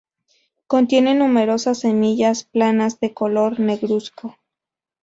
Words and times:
Contiene 0.65 1.13
numerosas 1.13 1.81
semillas 1.81 2.45
planas 2.45 2.99
de 2.99 3.13
color 3.13 3.59
negruzco. 3.59 4.35